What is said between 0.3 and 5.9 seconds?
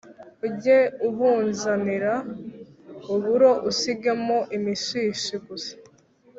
ujye ubunzanira uburo usigemo imishishi gusa